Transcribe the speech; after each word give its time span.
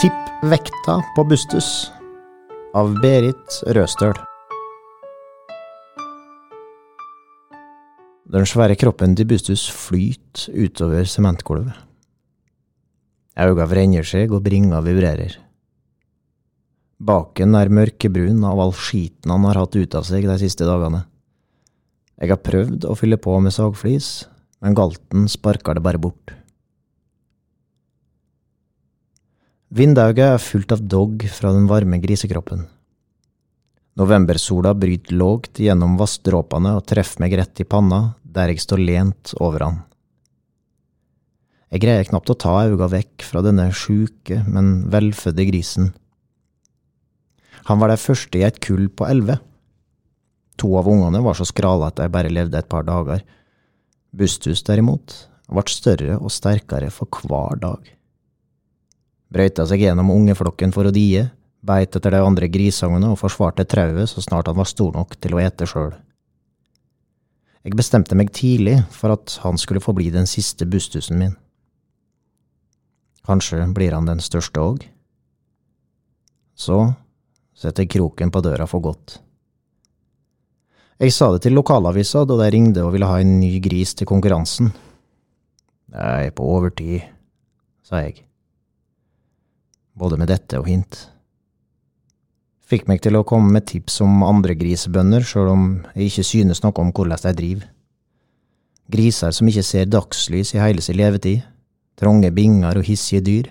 Tipp 0.00 0.44
vekta 0.48 0.94
på 1.12 1.22
Bustus 1.28 1.90
av 2.72 2.94
Berit 3.02 3.56
Røstøl. 3.76 4.14
Den 8.32 8.48
svære 8.48 8.78
kroppen 8.80 9.12
til 9.18 9.28
Bustus 9.28 9.66
flyter 9.68 10.56
utover 10.56 11.04
sementgulvet. 11.04 11.76
Øynene 13.36 13.68
vrenger 13.68 14.08
seg 14.08 14.32
og 14.32 14.40
bringa 14.48 14.80
vibrerer. 14.88 15.36
Baken 16.96 17.60
er 17.60 17.76
mørkebrun 17.82 18.40
av 18.48 18.64
all 18.64 18.72
skiten 18.72 19.36
han 19.36 19.44
har 19.50 19.60
hatt 19.66 19.76
ut 19.76 20.00
av 20.00 20.08
seg 20.08 20.24
de 20.24 20.40
siste 20.40 20.64
dagene. 20.64 21.04
Jeg 22.16 22.32
har 22.32 22.40
prøvd 22.48 22.88
å 22.88 22.96
fylle 22.96 23.20
på 23.20 23.36
med 23.36 23.52
sagflis, 23.52 24.30
men 24.64 24.80
galten 24.80 25.28
sparker 25.28 25.76
det 25.76 25.84
bare 25.84 26.00
bort. 26.00 26.39
Vindauget 29.70 30.32
er 30.34 30.42
fullt 30.42 30.72
av 30.74 30.80
dogg 30.82 31.22
fra 31.30 31.52
den 31.54 31.68
varme 31.70 32.00
grisekroppen. 32.02 32.64
Novembersola 34.00 34.72
bryter 34.74 35.14
lågt 35.14 35.60
gjennom 35.62 35.94
vassdråpene 36.00 36.72
og 36.74 36.88
treffer 36.90 37.22
meg 37.22 37.36
rett 37.38 37.62
i 37.62 37.66
panna, 37.68 38.16
der 38.24 38.50
jeg 38.50 38.64
står 38.64 38.82
lent 38.82 39.30
over 39.38 39.62
han. 39.62 39.76
Jeg 41.70 41.84
greier 41.84 42.08
knapt 42.08 42.32
å 42.34 42.38
ta 42.42 42.56
auga 42.64 42.88
vekk 42.90 43.22
fra 43.22 43.44
denne 43.46 43.68
sjuke, 43.70 44.40
men 44.50 44.90
velfødde 44.90 45.46
grisen. 45.52 45.92
Han 47.70 47.78
var 47.78 47.94
den 47.94 48.02
første 48.02 48.40
i 48.40 48.44
et 48.48 48.58
kull 48.64 48.88
på 48.90 49.06
elleve. 49.06 49.38
To 50.58 50.72
av 50.82 50.90
ungene 50.90 51.22
var 51.22 51.38
så 51.38 51.46
skrale 51.46 51.92
at 51.92 52.00
de 52.02 52.10
bare 52.10 52.32
levde 52.32 52.58
et 52.58 52.70
par 52.72 52.82
dager. 52.90 53.22
Bustus, 54.10 54.66
derimot, 54.66 55.14
ble 55.46 55.66
større 55.70 56.18
og 56.18 56.34
sterkere 56.34 56.90
for 56.90 57.22
hver 57.22 57.62
dag. 57.62 57.94
Brøyta 59.30 59.66
seg 59.68 59.84
gjennom 59.84 60.10
ungeflokken 60.10 60.72
for 60.74 60.88
å 60.88 60.94
die, 60.94 61.22
beit 61.62 61.94
etter 61.94 62.16
de 62.16 62.22
andre 62.24 62.48
grisungene 62.50 63.12
og 63.12 63.20
forsvarte 63.20 63.66
trauet 63.68 64.10
så 64.10 64.22
snart 64.24 64.48
han 64.50 64.58
var 64.58 64.68
stor 64.68 64.96
nok 64.96 65.14
til 65.20 65.36
å 65.36 65.42
ete 65.42 65.68
sjøl. 65.70 65.92
Jeg 67.60 67.76
bestemte 67.76 68.16
meg 68.16 68.32
tidlig 68.32 68.78
for 68.94 69.12
at 69.12 69.36
han 69.44 69.60
skulle 69.60 69.82
få 69.84 69.92
bli 69.96 70.08
den 70.10 70.26
siste 70.26 70.64
bustusen 70.66 71.20
min. 71.20 71.34
Kanskje 73.28 73.66
blir 73.76 73.92
han 73.92 74.08
den 74.08 74.22
største 74.24 74.62
òg? 74.64 74.86
Så 76.56 76.78
setter 77.56 77.88
kroken 77.88 78.32
på 78.32 78.40
døra 78.44 78.66
for 78.68 78.80
godt. 78.82 79.18
Jeg 81.00 81.12
sa 81.16 81.30
det 81.32 81.44
til 81.44 81.54
lokalavisa 81.56 82.24
da 82.28 82.36
de 82.40 82.48
ringte 82.52 82.82
og 82.84 82.94
ville 82.96 83.08
ha 83.08 83.20
en 83.20 83.38
ny 83.40 83.54
gris 83.64 83.94
til 83.96 84.08
konkurransen. 84.08 84.72
Nei, 85.92 86.32
på 86.32 86.48
overtid, 86.56 87.06
sa 87.84 88.02
jeg. 88.04 88.24
Både 90.00 90.16
med 90.16 90.30
dette 90.32 90.56
og 90.60 90.68
hint. 90.70 90.96
Fikk 92.70 92.86
meg 92.88 93.02
til 93.04 93.18
å 93.18 93.24
komme 93.26 93.50
med 93.52 93.66
tips 93.68 93.98
om 94.04 94.22
andre 94.22 94.54
grisebønder, 94.56 95.24
sjøl 95.26 95.50
om 95.52 95.64
jeg 95.92 96.08
ikke 96.08 96.26
synes 96.28 96.62
noe 96.62 96.76
om 96.80 96.92
hvordan 96.94 97.20
de 97.24 97.32
driver. 97.36 97.66
Griser 98.90 99.34
som 99.34 99.48
ikke 99.50 99.64
ser 99.66 99.90
dagslys 99.90 100.54
i 100.54 100.62
hele 100.62 100.82
sin 100.82 100.98
levetid, 100.98 101.42
trange 102.00 102.30
binger 102.34 102.78
og 102.78 102.86
hissige 102.86 103.24
dyr. 103.26 103.50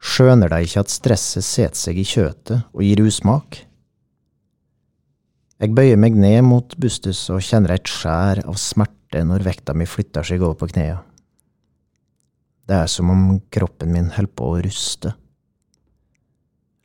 Skjønner 0.00 0.52
de 0.52 0.62
ikke 0.64 0.84
at 0.84 0.92
stresset 0.92 1.44
setter 1.44 1.80
seg 1.80 1.98
i 2.00 2.06
kjøtet 2.08 2.70
og 2.70 2.84
gir 2.84 3.02
usmak? 3.04 3.64
Jeg 5.60 5.74
bøyer 5.76 5.98
meg 6.00 6.16
ned 6.16 6.40
mot 6.46 6.76
Bustus 6.80 7.26
og 7.32 7.42
kjenner 7.44 7.74
et 7.74 7.88
skjær 7.88 8.40
av 8.48 8.56
smerte 8.60 9.20
når 9.28 9.44
vekta 9.44 9.74
mi 9.76 9.88
flytter 9.88 10.24
seg 10.24 10.40
over 10.40 10.56
på 10.62 10.70
knærne. 10.70 11.02
Det 12.64 12.78
er 12.78 12.88
som 12.88 13.10
om 13.10 13.40
kroppen 13.52 13.90
min 13.92 14.12
holder 14.14 14.36
på 14.38 14.46
å 14.46 14.60
ruste. 14.62 15.16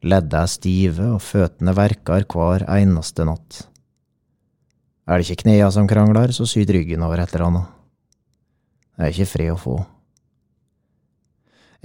Ledda 0.03 0.43
er 0.43 0.51
stive 0.51 1.07
og 1.15 1.23
føttene 1.23 1.73
verker 1.77 2.25
hver 2.27 2.67
eneste 2.67 3.25
natt. 3.25 3.63
Er 5.06 5.22
det 5.22 5.29
ikke 5.29 5.45
knea 5.45 5.69
som 5.72 5.88
krangler, 5.88 6.33
så 6.33 6.47
syr 6.50 6.67
ryggen 6.73 7.03
over 7.06 7.22
et 7.22 7.33
eller 7.33 7.47
annet. 7.47 7.73
Det 8.95 9.06
er 9.06 9.13
ikke 9.13 9.29
fred 9.29 9.51
å 9.53 9.59
få. 9.59 9.75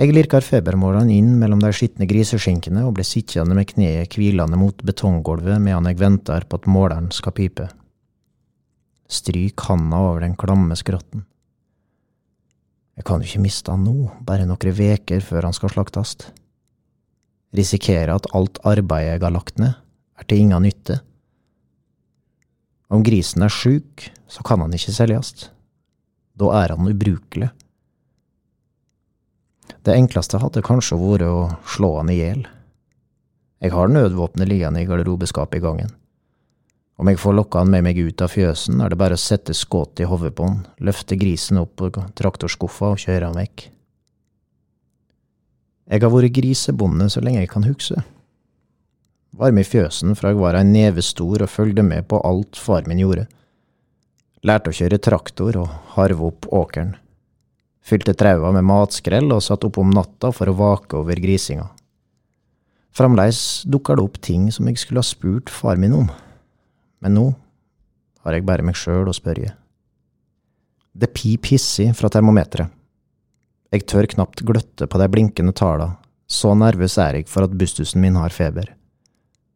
Jeg 0.00 0.14
lirker 0.16 0.40
febermålene 0.40 1.12
inn 1.12 1.34
mellom 1.36 1.60
de 1.60 1.68
skitne 1.76 2.06
griseskinkene 2.08 2.86
og 2.88 2.94
blir 2.96 3.04
sittende 3.04 3.52
med 3.52 3.68
kneet 3.68 4.14
hvilende 4.16 4.56
mot 4.56 4.80
betonggulvet 4.86 5.60
medan 5.60 5.90
jeg 5.90 6.00
venter 6.00 6.46
på 6.48 6.56
at 6.56 6.68
måleren 6.72 7.10
skal 7.12 7.36
pipe. 7.36 7.66
Stryk 9.10 9.66
handa 9.68 10.00
over 10.06 10.24
den 10.24 10.38
klamme 10.40 10.78
skrotten. 10.78 11.26
Jeg 12.96 13.04
kan 13.08 13.20
jo 13.20 13.28
ikke 13.28 13.44
miste 13.44 13.74
han 13.74 13.84
nå, 13.84 14.08
bare 14.24 14.48
noen 14.48 14.76
veker 14.76 15.20
før 15.24 15.50
han 15.50 15.56
skal 15.56 15.74
slaktes. 15.74 16.16
Risikere 17.56 18.14
at 18.14 18.28
alt 18.36 18.60
arbeidet 18.66 19.16
jeg 19.16 19.22
har 19.24 19.34
lagt 19.34 19.58
ned, 19.58 19.74
er 20.18 20.28
til 20.28 20.44
inga 20.44 20.60
nytte. 20.62 21.00
Om 22.90 23.02
grisen 23.06 23.42
er 23.46 23.52
sjuk, 23.54 24.06
så 24.30 24.44
kan 24.46 24.62
han 24.62 24.74
ikke 24.74 24.94
selges. 24.94 25.48
Da 26.38 26.50
er 26.62 26.74
han 26.74 26.90
ubrukelig. 26.90 27.50
Det 29.86 29.94
enkleste 29.96 30.40
hadde 30.42 30.64
kanskje 30.66 30.98
vært 30.98 31.26
å 31.26 31.46
slå 31.68 31.96
han 32.00 32.10
i 32.12 32.18
hjel. 32.18 32.44
Jeg 33.60 33.74
har 33.74 33.92
nødvåpenet 33.92 34.48
liggende 34.48 34.82
i 34.82 34.88
garderobeskapet 34.88 35.60
i 35.60 35.64
gangen. 35.64 35.90
Om 37.00 37.08
jeg 37.08 37.20
får 37.20 37.36
lokka 37.36 37.62
han 37.62 37.70
med 37.72 37.86
meg 37.86 37.98
ut 38.00 38.22
av 38.24 38.32
fjøsen, 38.32 38.80
er 38.84 38.92
det 38.92 38.98
bare 39.00 39.16
å 39.16 39.20
sette 39.20 39.56
skuddet 39.56 40.02
i 40.04 40.08
hodet 40.08 40.34
på 40.36 40.48
han, 40.48 40.58
løfte 40.84 41.16
grisen 41.16 41.60
opp 41.62 41.78
på 41.80 41.88
traktorskuffa 42.18 42.92
og 42.92 43.00
kjøre 43.00 43.30
han 43.30 43.38
vekk. 43.40 43.70
Jeg 45.90 46.04
har 46.04 46.12
vært 46.14 46.36
grisebonde 46.36 47.08
så 47.10 47.18
lenge 47.24 47.42
jeg 47.42 47.50
kan 47.50 47.66
huske. 47.66 47.98
Var 49.34 49.54
i 49.58 49.64
fjøsen 49.66 50.14
fra 50.18 50.30
jeg 50.30 50.38
var 50.38 50.58
en 50.58 50.70
neve 50.70 51.02
stor 51.02 51.42
og 51.42 51.50
følgde 51.50 51.82
med 51.82 52.06
på 52.06 52.20
alt 52.26 52.58
far 52.58 52.86
min 52.86 53.02
gjorde. 53.02 53.26
Lærte 54.46 54.70
å 54.70 54.76
kjøre 54.76 55.00
traktor 55.02 55.58
og 55.58 55.74
harve 55.96 56.30
opp 56.30 56.46
åkeren. 56.46 56.94
Fylte 57.82 58.14
traua 58.14 58.52
med 58.54 58.66
matskrell 58.68 59.32
og 59.34 59.42
satt 59.42 59.66
opp 59.66 59.80
om 59.82 59.90
natta 59.90 60.30
for 60.36 60.50
å 60.50 60.56
vake 60.56 61.00
over 61.00 61.18
grisinga. 61.18 61.66
Fremdeles 62.94 63.62
dukker 63.66 63.98
det 63.98 64.06
opp 64.06 64.18
ting 64.22 64.48
som 64.54 64.70
jeg 64.70 64.78
skulle 64.78 65.02
ha 65.02 65.06
spurt 65.06 65.50
far 65.50 65.78
min 65.78 65.94
om, 65.94 66.08
men 67.02 67.16
nå 67.16 67.30
har 68.22 68.36
jeg 68.36 68.46
bare 68.46 68.66
meg 68.66 68.78
sjøl 68.78 69.10
å 69.10 69.16
spørre. 69.16 69.54
Det 70.90 71.10
pip 71.14 71.50
hissig 71.50 71.90
fra 71.98 72.10
termometeret. 72.12 72.79
Jeg 73.70 73.84
tør 73.86 74.08
knapt 74.10 74.40
gløtte 74.42 74.88
på 74.90 74.98
de 74.98 75.06
blinkende 75.10 75.52
tala, 75.54 75.96
så 76.26 76.54
nervøs 76.58 76.98
er 76.98 77.14
jeg 77.20 77.28
for 77.30 77.46
at 77.46 77.54
bustusen 77.58 78.02
min 78.02 78.16
har 78.18 78.34
feber. 78.34 78.72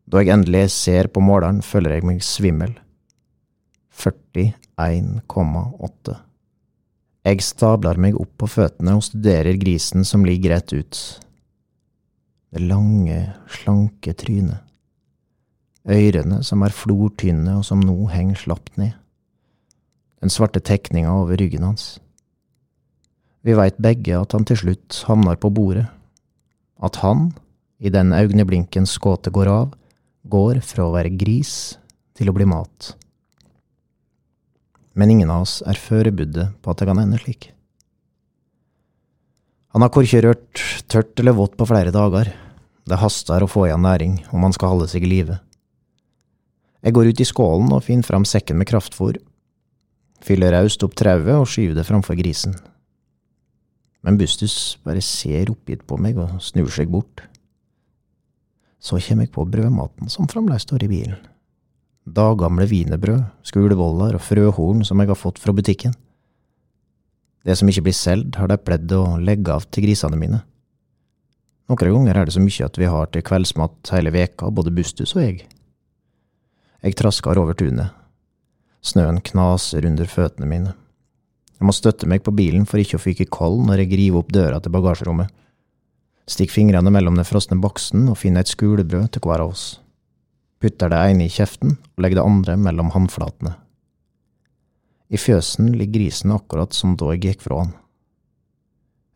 Da 0.06 0.22
jeg 0.22 0.30
endelig 0.34 0.70
ser 0.74 1.08
på 1.10 1.20
måleren, 1.24 1.62
føler 1.66 1.90
jeg 1.96 2.06
meg 2.06 2.22
svimmel. 2.22 2.76
41,8. 3.94 6.14
Jeg 7.24 7.42
stabler 7.42 7.96
meg 7.98 8.14
opp 8.20 8.34
på 8.42 8.46
føttene 8.52 8.94
og 8.98 9.04
studerer 9.06 9.56
grisen 9.58 10.04
som 10.06 10.24
ligger 10.28 10.50
rett 10.54 10.72
ut. 10.76 10.94
Det 12.54 12.62
lange, 12.62 13.32
slanke 13.50 14.12
trynet. 14.14 14.60
Ørene 15.84 16.42
som 16.46 16.62
er 16.64 16.72
flortynne 16.72 17.58
og 17.58 17.64
som 17.66 17.82
nå 17.82 18.06
henger 18.12 18.38
slapt 18.44 18.78
ned. 18.80 18.94
Den 20.22 20.30
svarte 20.32 20.60
tekninga 20.64 21.12
over 21.12 21.36
ryggen 21.40 21.66
hans. 21.66 21.98
Vi 23.44 23.56
veit 23.56 23.76
begge 23.82 24.16
at 24.16 24.32
han 24.32 24.46
til 24.48 24.60
slutt 24.62 25.04
havner 25.08 25.36
på 25.36 25.52
bordet. 25.52 25.86
At 26.80 26.98
han, 27.04 27.30
i 27.78 27.92
den 27.92 28.12
øyeblinken 28.16 28.88
skuddet 28.88 29.32
går 29.34 29.50
av, 29.52 29.72
går 30.24 30.62
fra 30.64 30.88
å 30.88 30.94
være 30.94 31.12
gris 31.20 31.76
til 32.16 32.30
å 32.30 32.36
bli 32.36 32.48
mat 32.48 32.94
men 34.94 35.10
ingen 35.10 35.30
av 35.30 35.42
oss 35.44 35.58
er 35.66 35.78
forberedt 35.78 36.62
på 36.62 36.70
at 36.70 36.80
det 36.80 36.88
kan 36.88 37.00
ende 37.02 37.18
slik. 37.18 37.50
Han 39.74 39.82
har 39.82 39.90
korkje 39.90 40.22
rørt 40.22 40.62
tørt 40.86 41.18
eller 41.18 41.34
vått 41.34 41.56
på 41.58 41.66
flere 41.66 41.90
dager. 41.94 42.30
Det 42.86 43.00
haster 43.00 43.42
å 43.42 43.50
få 43.50 43.66
igjen 43.66 43.82
næring 43.82 44.20
om 44.30 44.44
han 44.46 44.54
skal 44.54 44.74
holde 44.74 44.86
seg 44.92 45.06
i 45.06 45.10
live. 45.10 45.40
Jeg 46.84 46.94
går 46.94 47.10
ut 47.10 47.22
i 47.24 47.26
skålen 47.26 47.72
og 47.74 47.82
finner 47.86 48.06
fram 48.06 48.26
sekken 48.28 48.60
med 48.60 48.68
kraftfôr, 48.70 49.18
fyller 50.22 50.54
raust 50.54 50.84
opp 50.86 50.94
trauet 50.94 51.32
og 51.34 51.48
skyver 51.50 51.80
det 51.80 51.86
framfor 51.88 52.18
grisen. 52.20 52.54
Men 54.04 54.18
Bustus 54.20 54.76
bare 54.84 55.00
ser 55.04 55.52
oppgitt 55.52 55.86
på 55.88 55.96
meg 56.00 56.18
og 56.20 56.36
snur 56.44 56.68
seg 56.72 56.90
bort. 56.92 57.24
Så 58.84 59.00
kommer 59.00 59.24
jeg 59.24 59.32
på 59.32 59.46
brødmaten 59.48 60.12
som 60.12 60.28
fremdeles 60.28 60.66
står 60.68 60.84
i 60.84 60.92
bilen 60.92 61.22
daggamle 62.04 62.66
wienerbrød, 62.68 63.24
skulevoller 63.48 64.16
og 64.18 64.22
frøhorn 64.22 64.84
som 64.84 65.00
jeg 65.00 65.10
har 65.10 65.18
fått 65.18 65.40
fra 65.40 65.54
butikken. 65.56 65.94
Det 67.44 67.56
som 67.58 67.68
ikke 67.68 67.86
blir 67.88 67.96
solgt, 67.96 68.36
har 68.40 68.48
de 68.48 68.60
pledd 68.60 68.92
å 68.92 69.16
legge 69.20 69.52
av 69.52 69.66
til 69.68 69.86
grisene 69.86 70.18
mine. 70.20 70.42
Noen 71.68 71.80
ganger 71.80 72.20
er 72.20 72.28
det 72.28 72.36
så 72.36 72.44
mye 72.44 72.66
at 72.66 72.78
vi 72.80 72.88
har 72.88 73.08
til 73.12 73.24
kveldsmat 73.24 73.92
hele 73.96 74.12
veka, 74.12 74.50
både 74.52 74.72
Bustus 74.72 75.14
og 75.16 75.24
jeg. 75.24 75.44
Jeg 76.84 76.96
trasker 77.00 77.40
over 77.40 77.56
tunet. 77.56 77.92
Snøen 78.84 79.22
knaser 79.24 79.86
under 79.88 80.08
føttene 80.08 80.48
mine. 80.48 80.74
Jeg 81.54 81.68
må 81.68 81.74
støtte 81.74 82.08
meg 82.10 82.24
på 82.26 82.34
bilen 82.34 82.66
for 82.66 82.82
ikke 82.82 82.98
å 82.98 83.02
fyke 83.02 83.28
kold 83.30 83.62
når 83.68 83.84
jeg 83.84 83.98
river 84.00 84.24
opp 84.24 84.32
døra 84.34 84.60
til 84.60 84.74
bagasjerommet. 84.74 85.30
Stikk 86.30 86.54
fingrene 86.54 86.90
mellom 86.92 87.18
den 87.18 87.28
frosne 87.28 87.58
boksen 87.60 88.08
og 88.08 88.18
finn 88.20 88.38
et 88.40 88.50
skulebrød 88.50 89.12
til 89.14 89.24
hver 89.24 89.44
av 89.44 89.52
oss. 89.52 89.64
Putter 90.60 90.90
det 90.90 91.00
ene 91.10 91.26
i 91.26 91.32
kjeften 91.32 91.76
og 91.76 92.02
legger 92.02 92.22
det 92.22 92.26
andre 92.26 92.56
mellom 92.56 92.90
håndflatene. 92.94 93.54
I 95.12 95.20
fjøsen 95.20 95.74
ligger 95.76 96.00
grisen 96.00 96.32
akkurat 96.34 96.74
som 96.74 96.96
da 96.98 97.12
jeg 97.12 97.22
gikk 97.26 97.44
fra 97.44 97.60
han. 97.60 97.74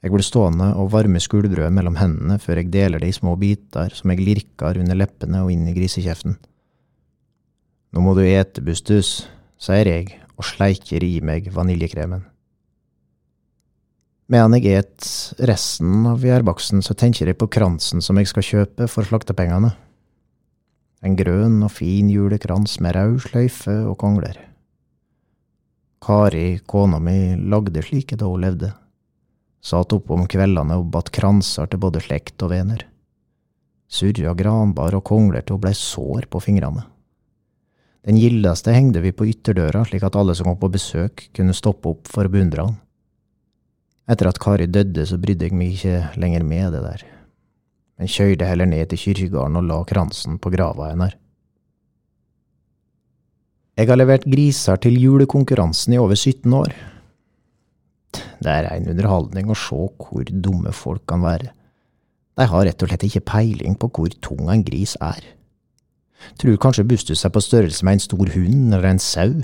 Jeg 0.04 0.12
blir 0.14 0.22
stående 0.22 0.68
og 0.78 0.92
varme 0.92 1.18
skulebrødet 1.18 1.74
mellom 1.74 1.96
hendene 1.98 2.36
før 2.38 2.60
jeg 2.60 2.70
deler 2.70 3.02
det 3.02 3.08
i 3.10 3.16
små 3.16 3.32
biter 3.40 3.90
som 3.96 4.12
jeg 4.12 4.22
lirker 4.22 4.78
under 4.78 4.98
leppene 5.00 5.40
og 5.42 5.50
inn 5.50 5.66
i 5.66 5.74
grisekjeften. 5.74 6.36
Nå 7.96 8.04
må 8.04 8.12
du 8.14 8.22
ete, 8.22 8.62
Bustus, 8.62 9.24
sier 9.58 9.90
jeg 9.90 10.18
og 10.38 10.46
sleiker 10.46 11.04
i 11.04 11.18
meg 11.24 11.50
vaniljekremen. 11.54 12.22
Medan 14.28 14.54
jeg 14.58 14.82
et 14.82 15.06
resten 15.48 16.04
av 16.06 16.24
gjærbaksten, 16.24 16.82
så 16.84 16.92
tenker 16.92 17.30
jeg 17.30 17.38
på 17.40 17.48
kransen 17.48 18.02
som 18.04 18.18
jeg 18.20 18.28
skal 18.28 18.44
kjøpe 18.44 18.88
for 18.92 19.08
slaktepengene. 19.08 19.72
En 21.00 21.14
grønn 21.16 21.62
og 21.64 21.72
fin 21.72 22.10
julekrans 22.12 22.76
med 22.84 22.96
rød 22.96 23.22
sløyfe 23.24 23.76
og 23.88 23.96
kongler. 24.02 24.36
Kari, 26.04 26.60
kona 26.66 27.00
mi, 27.02 27.34
lagde 27.38 27.82
slike 27.82 28.18
da 28.20 28.28
hun 28.28 28.44
levde. 28.44 28.70
Satt 29.64 29.94
oppe 29.96 30.14
om 30.14 30.28
kveldene 30.30 30.76
og 30.78 30.92
batt 30.92 31.10
kranser 31.14 31.66
til 31.70 31.80
både 31.82 32.02
slekt 32.04 32.44
og 32.44 32.52
venner. 32.52 32.84
Surra 33.88 34.36
granbar 34.36 34.94
og 34.98 35.06
kongler 35.08 35.42
til 35.42 35.56
hun 35.56 35.64
blei 35.64 35.74
sår 35.74 36.28
på 36.30 36.42
fingrene. 36.44 36.84
Den 38.08 38.16
gildeste 38.16 38.72
hengde 38.72 39.02
vi 39.04 39.12
på 39.12 39.26
ytterdøra, 39.28 39.82
slik 39.84 40.06
at 40.06 40.16
alle 40.16 40.32
som 40.32 40.48
kom 40.48 40.56
på 40.62 40.70
besøk, 40.72 41.26
kunne 41.36 41.52
stoppe 41.56 41.90
opp 41.90 42.08
for 42.08 42.24
å 42.24 42.32
beundre 42.32 42.64
han. 42.64 42.78
Etter 44.08 44.30
at 44.30 44.40
Kari 44.40 44.64
døde, 44.72 45.04
så 45.04 45.18
brydde 45.20 45.50
jeg 45.50 45.56
meg 45.58 45.74
ikke 45.76 46.16
lenger 46.16 46.46
med 46.48 46.72
det 46.72 46.80
der, 46.86 47.04
men 48.00 48.08
kjørte 48.08 48.48
heller 48.48 48.70
ned 48.70 48.88
til 48.88 49.02
kirkegården 49.02 49.60
og 49.60 49.68
la 49.68 49.82
kransen 49.90 50.40
på 50.40 50.54
grava 50.54 50.88
hennes. 50.94 51.18
Jeg 53.78 53.92
har 53.92 54.00
levert 54.00 54.24
griser 54.26 54.80
til 54.82 54.96
julekonkurransen 54.98 55.92
i 55.94 56.00
over 56.00 56.16
17 56.16 56.54
år. 56.56 56.72
Det 58.40 58.50
er 58.50 58.72
en 58.72 58.88
underholdning 58.88 59.52
å 59.52 59.58
se 59.58 59.84
hvor 60.00 60.32
dumme 60.32 60.72
folk 60.74 61.04
kan 61.12 61.20
være. 61.22 61.52
De 62.40 62.46
har 62.48 62.64
rett 62.64 62.82
og 62.82 62.88
slett 62.88 63.04
ikke 63.06 63.26
peiling 63.28 63.76
på 63.78 63.92
hvor 63.92 64.16
tung 64.24 64.48
en 64.48 64.64
gris 64.66 64.96
er. 65.04 65.20
Tror 66.38 66.58
kanskje 66.60 66.86
Bustus 66.88 67.24
er 67.24 67.32
på 67.34 67.42
størrelse 67.42 67.84
med 67.86 67.98
en 67.98 68.04
stor 68.04 68.32
hund 68.34 68.74
eller 68.74 68.90
en 68.90 69.02
sau. 69.02 69.42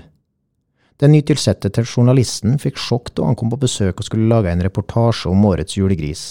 Den 1.03 1.15
nytilsatte 1.15 1.71
journalisten 1.83 2.59
fikk 2.63 2.79
sjokk 2.79 3.11
da 3.17 3.27
han 3.27 3.37
kom 3.39 3.51
på 3.51 3.59
besøk 3.65 3.99
og 3.99 4.07
skulle 4.07 4.31
lage 4.31 4.53
en 4.53 4.63
reportasje 4.63 5.31
om 5.31 5.47
årets 5.49 5.77
julegris. 5.79 6.25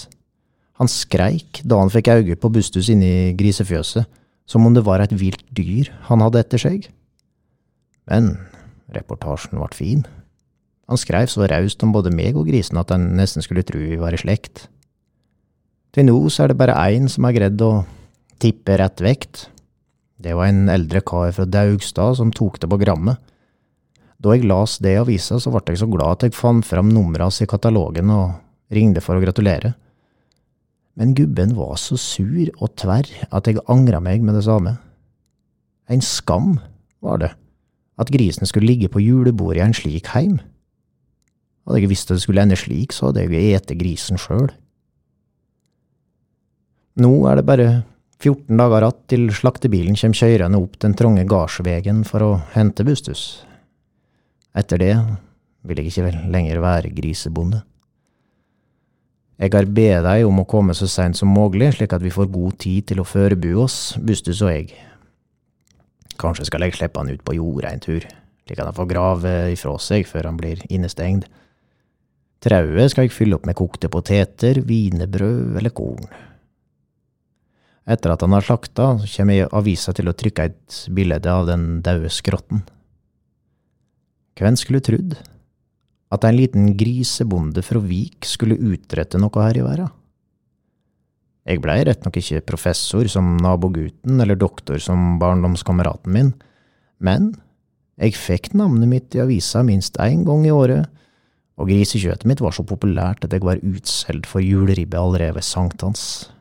Han 0.79 0.89
skreik 0.89 1.61
da 1.67 1.81
han 1.81 1.91
fikk 1.93 2.09
øye 2.13 2.37
på 2.39 2.51
Bustus 2.53 2.89
inne 2.89 3.05
i 3.05 3.33
grisefjøset, 3.37 4.07
som 4.47 4.65
om 4.65 4.73
det 4.75 4.85
var 4.87 5.03
et 5.03 5.13
vilt 5.15 5.43
dyr 5.55 5.91
han 6.07 6.23
hadde 6.23 6.41
etter 6.41 6.61
seg. 6.63 6.87
Men 8.09 8.33
reportasjen 8.95 9.59
ble 9.59 9.69
fin. 9.75 10.03
Han 10.91 10.99
skreiv 10.99 11.29
så 11.31 11.47
raust 11.47 11.83
om 11.85 11.93
både 11.95 12.11
meg 12.11 12.35
og 12.35 12.49
grisen 12.49 12.79
at 12.79 12.91
en 12.91 13.13
nesten 13.17 13.43
skulle 13.43 13.63
tro 13.67 13.79
vi 13.79 13.99
var 13.99 14.15
i 14.15 14.19
slekt. 14.19 14.67
Til 15.93 16.07
nå 16.07 16.17
så 16.33 16.43
er 16.43 16.51
det 16.51 16.59
bare 16.59 16.75
én 16.89 17.07
som 17.11 17.27
har 17.27 17.35
greid 17.35 17.61
å 17.61 17.85
tippe 18.41 18.75
rett 18.79 19.03
vekt. 19.03 19.47
Det 20.23 20.33
var 20.37 20.47
en 20.47 20.69
eldre 20.71 21.01
kar 21.03 21.33
fra 21.35 21.45
Daugstad 21.45 22.15
som 22.19 22.31
tok 22.31 22.61
det 22.63 22.69
på 22.71 22.79
grammet. 22.79 23.19
Da 24.23 24.31
jeg 24.31 24.47
las 24.47 24.77
det 24.79 24.93
i 24.95 25.01
avisa, 25.01 25.35
så 25.35 25.51
ble 25.51 25.73
jeg 25.73 25.81
så 25.81 25.89
glad 25.91 26.15
at 26.15 26.23
jeg 26.29 26.37
fant 26.37 26.63
fram 26.63 26.93
numrene 26.95 27.27
i 27.27 27.49
katalogen 27.49 28.11
og 28.13 28.37
ringte 28.71 29.03
for 29.03 29.19
å 29.19 29.23
gratulere. 29.23 29.73
Men 30.95 31.15
gubben 31.17 31.55
var 31.57 31.75
så 31.81 31.97
sur 31.99 32.47
og 32.53 32.75
tverr 32.79 33.09
at 33.33 33.49
jeg 33.49 33.63
angra 33.67 33.99
meg 34.03 34.23
med 34.23 34.37
det 34.37 34.45
samme. 34.47 34.77
En 35.91 36.03
skam, 36.05 36.59
var 37.03 37.19
det, 37.19 37.33
at 37.99 38.11
grisen 38.13 38.47
skulle 38.47 38.69
ligge 38.69 38.87
på 38.87 39.01
julebordet 39.03 39.59
i 39.59 39.65
en 39.65 39.75
slik 39.75 40.07
heim. 40.13 40.37
Hadde 41.67 41.81
jeg 41.81 41.91
visst 41.91 42.11
at 42.11 42.21
det 42.21 42.23
skulle 42.23 42.45
ende 42.45 42.59
slik, 42.59 42.95
så 42.95 43.09
hadde 43.09 43.25
jeg 43.25 43.33
jo 43.33 43.57
ete 43.57 43.75
grisen 43.75 44.21
sjøl. 44.21 44.47
Nå 47.03 47.11
er 47.27 47.41
det 47.41 47.49
bare 47.49 47.67
14 48.23 48.57
dager 48.57 48.81
att 48.81 49.07
til 49.11 49.27
slaktebilen 49.35 49.97
kommer 49.99 50.15
kjørende 50.15 50.59
opp 50.63 50.77
den 50.79 50.93
trange 50.95 51.25
gardsvegen 51.27 52.05
for 52.07 52.23
å 52.23 52.31
hente 52.53 52.85
Bustus. 52.87 53.43
Etter 54.55 54.79
det 54.79 54.93
vil 55.67 55.81
jeg 55.81 55.91
ikke 55.91 56.31
lenger 56.31 56.61
være 56.63 56.93
grisebonde. 56.95 57.59
Jeg 59.43 59.51
har 59.51 59.67
bedt 59.67 60.05
deg 60.07 60.23
om 60.23 60.39
å 60.39 60.47
komme 60.47 60.71
så 60.77 60.87
seint 60.87 61.19
som 61.19 61.35
mulig, 61.35 61.73
slik 61.75 61.91
at 61.91 62.03
vi 62.05 62.15
får 62.15 62.31
god 62.31 62.57
tid 62.63 62.87
til 62.87 63.03
å 63.03 63.07
forberede 63.07 63.59
oss, 63.59 63.97
Bustus 63.99 64.39
og 64.45 64.53
jeg. 64.53 64.71
Kanskje 66.15 66.47
skal 66.47 66.63
jeg 66.63 66.77
slippe 66.77 67.03
han 67.03 67.11
ut 67.11 67.23
på 67.27 67.35
jorda 67.35 67.73
en 67.73 67.83
tur, 67.83 68.05
slik 68.47 68.59
at 68.59 68.69
han 68.69 68.77
får 68.77 68.91
grave 68.93 69.39
ifra 69.51 69.75
seg 69.83 70.07
før 70.07 70.31
han 70.31 70.39
blir 70.39 70.63
innestengt. 70.69 71.27
Trauet 72.43 72.93
skal 72.93 73.09
jeg 73.09 73.17
fylle 73.17 73.35
opp 73.35 73.49
med 73.49 73.59
kokte 73.59 73.91
poteter, 73.91 74.63
wienerbrød 74.63 75.57
eller 75.59 75.75
korn. 75.75 76.07
Etter 77.83 78.13
at 78.13 78.21
han 78.23 78.31
har 78.31 78.45
slakta, 78.45 78.93
kommer 79.03 79.49
avisa 79.51 79.91
til 79.95 80.07
å 80.07 80.15
trykke 80.15 80.47
et 80.47 80.77
bilde 80.95 81.19
av 81.27 81.49
den 81.49 81.81
døde 81.83 82.11
skrotten. 82.13 82.63
Hvem 84.39 84.55
skulle 84.57 84.83
trodd 84.83 85.17
at 86.13 86.25
en 86.25 86.37
liten 86.37 86.71
grisebonde 86.77 87.61
fra 87.65 87.81
Vik 87.83 88.25
skulle 88.29 88.57
utrette 88.57 89.19
noe 89.21 89.43
her 89.43 89.59
i 89.59 89.65
verden? 89.65 89.91
Jeg 91.43 91.59
blei 91.59 91.81
rett 91.83 92.05
nok 92.05 92.15
ikke 92.21 92.45
professor 92.47 93.07
som 93.11 93.33
nabogutten 93.43 94.21
eller 94.23 94.39
doktor 94.39 94.79
som 94.79 95.17
barndomskameraten 95.19 96.13
min, 96.15 96.31
men 97.03 97.33
jeg 97.99 98.15
fikk 98.15 98.53
navnet 98.55 98.89
mitt 98.89 99.17
i 99.17 99.21
avisa 99.21 99.59
minst 99.67 99.99
én 100.01 100.23
gang 100.25 100.47
i 100.47 100.53
året, 100.55 100.87
og 101.59 101.67
grisekjøttet 101.69 102.25
mitt 102.31 102.41
var 102.41 102.55
så 102.55 102.63
populært 102.65 103.27
at 103.27 103.35
jeg 103.35 103.43
var 103.43 103.59
utsolgt 103.59 104.29
for 104.29 104.41
juleribbe 104.41 104.97
allerede 104.97 105.35
ved 105.35 105.45
sankthans. 105.45 106.32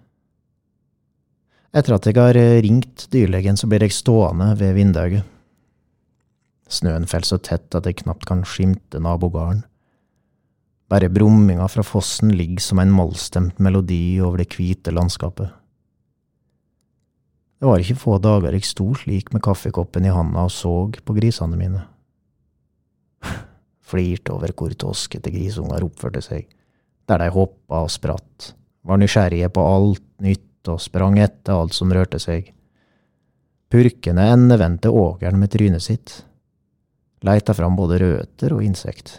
Etter 1.72 1.96
at 1.96 2.04
jeg 2.04 2.19
har 2.20 2.36
ringt 2.36 3.06
dyrlegen, 3.12 3.56
så 3.56 3.69
blir 3.69 3.86
jeg 3.86 3.96
stående 3.96 4.50
ved 4.60 4.74
vinduet. 4.76 5.24
Snøen 6.72 7.08
faller 7.08 7.28
så 7.28 7.38
tett 7.40 7.72
at 7.76 7.88
jeg 7.88 8.02
knapt 8.02 8.26
kan 8.28 8.44
skimte 8.48 9.00
nabogården. 9.00 9.62
Bare 10.92 11.08
brumminga 11.08 11.64
fra 11.72 11.84
fossen 11.84 12.34
ligger 12.36 12.60
som 12.60 12.80
en 12.82 12.92
mollstemt 12.92 13.60
melodi 13.64 14.20
over 14.20 14.42
det 14.42 14.50
hvite 14.52 14.93
landskapet. 14.93 15.48
Det 17.56 17.69
var 17.70 17.81
ikke 17.81 17.96
få 17.96 18.19
dager 18.20 18.52
jeg 18.52 18.67
sto 18.69 18.91
slik 18.98 19.32
med 19.32 19.44
kaffekoppen 19.46 20.05
i 20.05 20.12
handa 20.12 20.44
og 20.44 20.52
så 20.52 20.74
på 20.93 21.17
grisene 21.17 21.56
mine. 21.56 21.84
Flirte 23.93 24.34
over 24.34 24.52
hvor 24.52 24.76
toskete 24.76 25.32
grisunger 25.32 25.86
oppførte 25.86 26.20
seg, 26.24 26.48
der 27.08 27.22
de 27.22 27.32
hoppa 27.32 27.84
og 27.86 27.93
spratt, 27.94 28.52
var 28.84 29.00
nysgjerrige 29.00 29.48
på 29.55 29.64
alt 29.64 30.05
nytt 30.20 30.51
og 30.69 30.82
sprang 30.82 31.19
etter 31.19 31.56
alt 31.56 31.74
som 31.74 31.92
rørte 31.92 32.20
seg. 32.22 32.52
Purkene 33.72 34.28
endevendte 34.34 34.92
åkeren 34.92 35.40
med 35.40 35.50
trynet 35.54 35.82
sitt 35.82 36.20
leita 37.22 37.54
fram 37.54 37.76
både 37.78 38.00
røtter 38.02 38.54
og 38.56 38.64
insekt. 38.66 39.16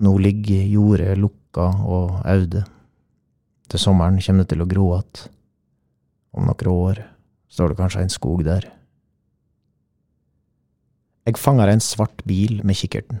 Nå 0.00 0.16
ligger 0.20 0.68
jordet 0.68 1.16
lukka 1.20 1.66
og 1.84 2.20
aude. 2.28 2.64
Til 3.70 3.80
sommeren 3.80 4.20
kommer 4.24 4.44
det 4.44 4.52
til 4.54 4.64
å 4.64 4.68
gro 4.68 4.92
att. 4.94 5.28
Om 6.32 6.46
noen 6.46 6.68
år 6.68 7.02
står 7.50 7.68
det 7.68 7.76
kanskje 7.80 8.02
en 8.02 8.12
skog 8.12 8.44
der. 8.44 8.68
Jeg 11.26 11.36
fanger 11.36 11.68
en 11.68 11.80
svart 11.80 12.24
bil 12.24 12.62
med 12.64 12.76
kikkerten. 12.76 13.20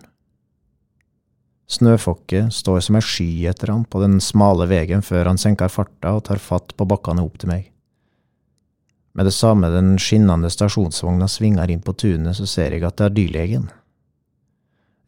Snøfokket 1.70 2.50
står 2.50 2.80
som 2.82 2.96
ei 2.98 3.04
sky 3.04 3.28
etter 3.46 3.70
han 3.70 3.84
på 3.86 4.00
den 4.02 4.18
smale 4.24 4.66
veien 4.70 5.04
før 5.06 5.30
han 5.30 5.38
senker 5.38 5.70
farta 5.70 6.16
og 6.16 6.24
tar 6.26 6.42
fatt 6.42 6.74
på 6.74 6.86
bakkene 6.90 7.22
opp 7.22 7.38
til 7.38 7.52
meg. 7.52 7.68
Med 9.14 9.26
det 9.26 9.34
samme 9.34 9.70
den 9.70 9.94
skinnende 10.02 10.50
stasjonsvogna 10.50 11.28
svinger 11.30 11.70
inn 11.70 11.82
på 11.82 11.94
tunet, 11.98 12.36
så 12.38 12.46
ser 12.46 12.74
jeg 12.74 12.86
at 12.86 12.98
det 12.98 13.06
er 13.06 13.14
dyrlegen. 13.14 13.68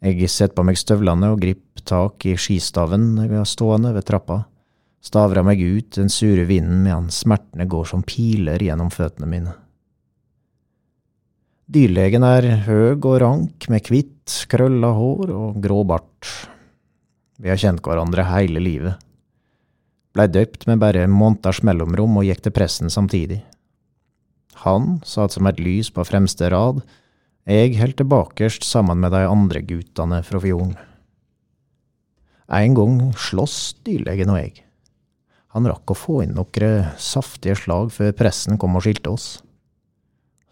Jeg 0.02 0.30
setter 0.30 0.54
på 0.58 0.64
meg 0.66 0.78
støvlene 0.78 1.30
og 1.34 1.42
griper 1.42 1.82
tak 1.86 2.26
i 2.26 2.36
skistaven 2.38 3.12
jeg 3.20 3.34
har 3.36 3.46
stående 3.46 3.92
ved 3.94 4.06
trappa, 4.06 4.40
stavrer 5.02 5.46
meg 5.46 5.62
ut 5.62 5.94
den 5.98 6.10
sure 6.10 6.46
vinden 6.46 6.82
medan 6.82 7.10
smertene 7.14 7.66
går 7.70 7.90
som 7.90 8.06
piler 8.06 8.62
gjennom 8.62 8.90
føttene 8.90 9.30
mine. 9.30 9.54
Dyrlegen 11.70 12.24
er 12.26 12.48
høg 12.66 13.04
og 13.06 13.20
rank 13.22 13.68
med 13.70 13.86
hvitt, 13.86 14.34
krølla 14.50 14.90
hår 14.96 15.30
og 15.30 15.60
grå 15.62 15.82
bart. 15.86 16.26
Vi 17.38 17.50
har 17.50 17.60
kjent 17.60 17.82
hverandre 17.86 18.24
hele 18.26 18.62
livet. 18.62 18.98
Blei 20.12 20.26
døpt 20.28 20.66
med 20.68 20.82
bare 20.82 21.06
måneders 21.08 21.62
mellomrom 21.64 22.18
og 22.18 22.26
gikk 22.26 22.42
til 22.42 22.54
pressen 22.56 22.90
samtidig. 22.92 23.40
Han 24.66 24.98
satt 25.06 25.36
som 25.36 25.46
et 25.48 25.62
lys 25.62 25.88
på 25.94 26.04
fremste 26.04 26.50
rad, 26.52 26.82
jeg 27.48 27.78
helt 27.78 28.02
bakerst 28.06 28.66
sammen 28.66 29.00
med 29.02 29.14
de 29.14 29.22
andre 29.26 29.62
guttene 29.66 30.20
fra 30.26 30.42
fjorden. 30.42 30.74
En 32.52 32.76
gang 32.76 32.98
sloss 33.18 33.72
dyrlegen 33.86 34.34
og 34.34 34.42
jeg. 34.42 34.66
Han 35.54 35.70
rakk 35.70 35.94
å 35.94 35.98
få 35.98 36.20
inn 36.26 36.34
noen 36.36 36.92
saftige 37.00 37.56
slag 37.58 37.94
før 37.94 38.12
pressen 38.18 38.58
kom 38.60 38.76
og 38.76 38.84
skilte 38.84 39.14
oss. 39.14 39.30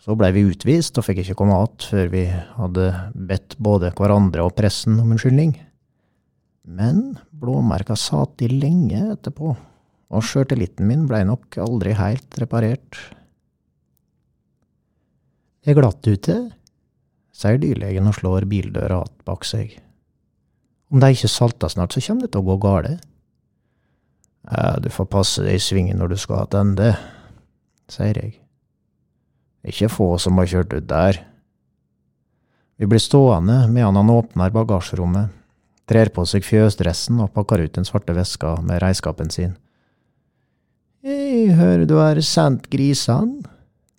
Så 0.00 0.16
ble 0.16 0.30
vi 0.32 0.46
utvist 0.48 0.96
og 0.96 1.04
fikk 1.04 1.22
ikke 1.22 1.36
komme 1.42 1.58
att 1.60 1.84
før 1.90 2.06
vi 2.08 2.24
hadde 2.30 2.86
bedt 3.14 3.58
både 3.60 3.92
hverandre 3.92 4.46
og 4.46 4.54
pressen 4.56 4.96
om 5.00 5.12
unnskyldning. 5.12 5.52
Men 6.64 7.18
blåmerka 7.30 7.96
satt 7.96 8.40
i 8.44 8.48
lenge 8.48 9.02
etterpå, 9.12 9.52
og 10.10 10.24
sjøltilliten 10.24 10.88
min 10.88 11.04
blei 11.10 11.20
nok 11.28 11.58
aldri 11.60 11.92
heilt 11.98 12.40
reparert. 12.40 12.96
Det 15.60 15.74
er 15.74 15.76
glatt 15.76 16.08
ute, 16.08 16.38
sier 17.36 17.60
dyrlegen 17.60 18.08
og 18.08 18.16
slår 18.16 18.48
bildøra 18.48 19.02
att 19.02 19.24
bak 19.24 19.44
seg. 19.44 19.76
Om 20.90 21.00
de 21.00 21.12
ikke 21.12 21.28
salter 21.28 21.68
snart, 21.68 21.92
så 21.92 22.00
kommer 22.00 22.26
det 22.26 22.32
til 22.32 22.40
å 22.40 22.48
gå 22.48 22.56
gale. 22.56 22.98
Ja, 24.48 24.78
du 24.80 24.88
får 24.88 25.12
passe 25.12 25.44
deg 25.44 25.60
i 25.60 25.62
svingen 25.62 26.00
når 26.00 26.14
du 26.14 26.16
skal 26.16 26.46
attende, 26.46 26.94
sier 27.92 28.16
jeg. 28.16 28.39
Ikke 29.66 29.90
få 29.92 30.14
som 30.20 30.38
har 30.40 30.48
kjørt 30.48 30.72
ut 30.72 30.88
der. 30.88 31.20
Vi 32.80 32.88
blir 32.88 33.02
stående 33.02 33.66
medan 33.68 33.98
han 34.00 34.12
åpner 34.12 34.52
bagasjerommet, 34.54 35.28
trer 35.90 36.08
på 36.14 36.24
seg 36.28 36.46
fjøsdressen 36.46 37.20
og 37.20 37.32
pakker 37.34 37.66
ut 37.66 37.74
den 37.76 37.84
svarte 37.84 38.14
veska 38.16 38.54
med 38.64 38.80
reiskapen 38.80 39.28
sin. 39.32 39.56
Jeg 41.04 41.56
hører 41.56 41.84
du 41.88 41.96
har 42.00 42.20
sendt 42.24 42.70
grisene, 42.72 43.44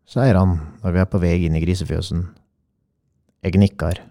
sier 0.09 0.37
han 0.37 0.57
når 0.81 0.95
vi 0.95 1.01
er 1.03 1.09
på 1.09 1.21
vei 1.21 1.37
inn 1.45 1.57
i 1.57 1.61
grisefjøsen. 1.63 2.25
Jeg 3.41 3.57
nikker. 3.57 4.01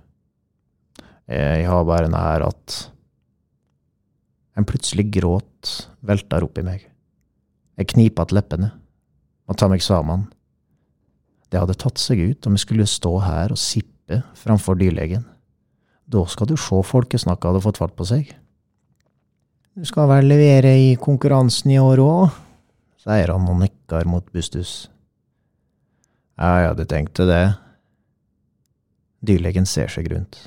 Jeg 1.30 1.66
har 1.66 1.84
bare 1.86 2.10
en 2.10 2.18
ære 2.18 2.48
at 2.50 2.80
En 4.58 4.66
plutselig 4.66 5.06
gråt 5.14 5.68
velter 6.04 6.44
opp 6.44 6.58
i 6.58 6.64
meg. 6.66 6.82
Jeg 7.78 7.88
kniper 7.94 8.22
att 8.22 8.32
leppene, 8.32 8.70
og 9.48 9.56
tar 9.56 9.70
meg 9.70 9.80
sammen. 9.80 10.26
Det 11.50 11.58
hadde 11.58 11.74
tatt 11.78 11.98
seg 11.98 12.20
ut 12.22 12.46
om 12.46 12.54
jeg 12.54 12.64
skulle 12.64 12.86
stå 12.86 13.12
her 13.24 13.54
og 13.54 13.58
sippe 13.58 14.22
framfor 14.38 14.78
dyrlegen. 14.78 15.24
Da 16.10 16.22
skal 16.30 16.50
du 16.50 16.56
se 16.58 16.78
folkesnakket 16.86 17.50
hadde 17.50 17.64
fått 17.64 17.80
fart 17.82 17.96
på 17.98 18.06
seg. 18.06 18.30
Du 19.74 19.86
skal 19.86 20.08
vel 20.10 20.30
levere 20.30 20.72
i 20.78 20.94
konkurransen 20.98 21.74
i 21.74 21.78
år 21.82 22.02
òg, 22.02 22.38
sier 23.00 23.32
han 23.32 23.48
og 23.50 23.60
nikker 23.62 24.06
mot 24.10 24.26
Bustus. 24.34 24.90
Ja, 26.40 26.54
jeg 26.62 26.70
hadde 26.72 26.88
tenkt 26.90 27.14
til 27.18 27.30
det. 27.30 27.44
Dyrlegen 29.26 29.66
ser 29.68 29.90
seg 29.92 30.08
rundt. 30.10 30.46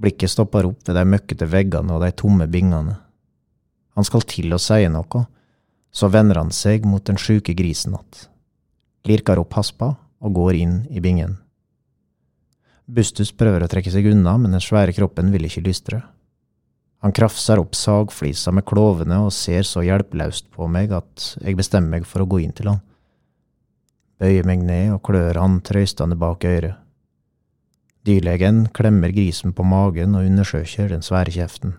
Blikket 0.00 0.32
stopper 0.32 0.68
opp 0.68 0.88
ved 0.88 0.96
de 0.96 1.04
møkkete 1.06 1.48
veggene 1.50 1.96
og 1.96 2.04
de 2.04 2.10
tomme 2.16 2.48
bingene. 2.50 2.96
Han 3.98 4.06
skal 4.06 4.24
til 4.24 4.54
å 4.56 4.60
si 4.62 4.86
noe, 4.88 5.24
så 5.92 6.08
vender 6.08 6.40
han 6.40 6.52
seg 6.54 6.86
mot 6.88 7.04
den 7.04 7.18
sjuke 7.20 7.54
grisen 7.54 7.94
att, 7.94 8.29
lirker 9.08 9.40
opp 9.40 9.54
haspa 9.56 9.94
og 10.20 10.34
går 10.36 10.58
inn 10.60 10.74
i 10.90 11.00
bingen. 11.00 11.38
Bustus 12.90 13.30
prøver 13.30 13.62
å 13.62 13.70
trekke 13.70 13.92
seg 13.92 14.08
unna, 14.10 14.34
men 14.36 14.56
den 14.56 14.62
svære 14.62 14.94
kroppen 14.96 15.30
vil 15.30 15.46
ikke 15.46 15.62
lystre. 15.64 16.02
Han 17.00 17.14
krafser 17.16 17.60
opp 17.62 17.76
sagflisa 17.78 18.52
med 18.52 18.66
klovene 18.68 19.22
og 19.24 19.32
ser 19.32 19.64
så 19.64 19.84
hjelpeløst 19.86 20.50
på 20.52 20.66
meg 20.68 20.92
at 20.92 21.30
jeg 21.40 21.56
bestemmer 21.56 21.96
meg 21.96 22.08
for 22.08 22.24
å 22.24 22.28
gå 22.28 22.42
inn 22.44 22.52
til 22.56 22.68
han. 22.72 22.82
Bøyer 24.20 24.44
meg 24.44 24.66
ned 24.66 24.90
og 24.92 25.04
klør 25.06 25.38
han 25.40 25.62
trøystende 25.64 26.18
bak 26.20 26.44
øret. 26.44 26.76
Dyrlegen 28.04 28.66
klemmer 28.76 29.12
grisen 29.12 29.52
på 29.56 29.64
magen 29.64 30.16
og 30.16 30.26
undersøker 30.28 30.88
den 30.92 31.04
svære 31.04 31.32
kjeften. 31.32 31.78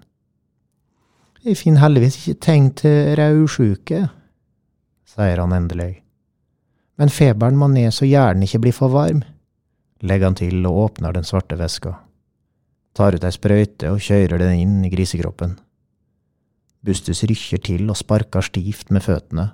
Jeg 1.41 1.57
finner 1.57 1.81
heldigvis 1.81 2.19
ikke 2.21 2.41
tegn 2.45 2.67
til 2.77 3.15
raudsjuke, 3.17 4.01
sier 5.09 5.41
han 5.41 5.53
endelig. 5.57 6.00
Men 7.01 7.09
feberen 7.09 7.57
må 7.57 7.65
ned 7.73 7.89
så 7.95 8.05
hjernen 8.05 8.45
ikke 8.45 8.59
blir 8.61 8.75
for 8.77 8.93
varm, 8.93 9.23
legger 10.05 10.29
han 10.29 10.37
til 10.37 10.59
og 10.69 10.75
åpner 10.83 11.15
den 11.15 11.25
svarte 11.25 11.57
veska. 11.57 11.95
Tar 12.93 13.15
ut 13.17 13.25
ei 13.25 13.33
sprøyte 13.33 13.89
og 13.89 14.03
kjører 14.05 14.37
den 14.37 14.59
inn 14.61 14.75
i 14.85 14.91
grisekroppen. 14.93 15.55
Bustus 16.85 17.23
rykker 17.25 17.63
til 17.65 17.89
og 17.89 17.97
sparker 17.97 18.45
stivt 18.45 18.93
med 18.93 19.01
føttene, 19.05 19.47